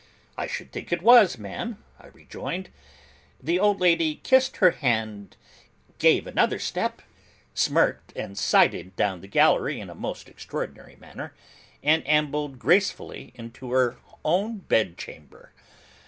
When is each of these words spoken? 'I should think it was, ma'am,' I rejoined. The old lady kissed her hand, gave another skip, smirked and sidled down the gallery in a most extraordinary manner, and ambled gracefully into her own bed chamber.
'I 0.35 0.47
should 0.47 0.71
think 0.71 0.91
it 0.91 1.03
was, 1.03 1.37
ma'am,' 1.37 1.77
I 1.99 2.07
rejoined. 2.07 2.69
The 3.39 3.59
old 3.59 3.79
lady 3.79 4.15
kissed 4.23 4.57
her 4.57 4.71
hand, 4.71 5.37
gave 5.99 6.25
another 6.25 6.57
skip, 6.57 7.03
smirked 7.53 8.11
and 8.15 8.35
sidled 8.35 8.95
down 8.95 9.21
the 9.21 9.27
gallery 9.27 9.79
in 9.79 9.91
a 9.91 9.93
most 9.93 10.27
extraordinary 10.27 10.95
manner, 10.95 11.35
and 11.83 12.01
ambled 12.09 12.57
gracefully 12.57 13.31
into 13.35 13.69
her 13.73 13.97
own 14.25 14.57
bed 14.57 14.97
chamber. 14.97 15.51